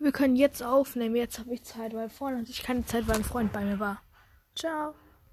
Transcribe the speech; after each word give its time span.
Wir 0.00 0.12
können 0.12 0.34
jetzt 0.34 0.62
aufnehmen. 0.62 1.14
Jetzt 1.14 1.38
habe 1.38 1.52
ich 1.52 1.62
Zeit, 1.62 1.94
weil 1.94 2.08
vorhin 2.08 2.40
hatte 2.40 2.50
ich 2.50 2.62
keine 2.62 2.84
Zeit, 2.86 3.06
weil 3.06 3.16
ein 3.16 3.24
Freund 3.24 3.52
bei 3.52 3.62
mir 3.62 3.78
war. 3.78 4.02
Ciao. 4.54 4.94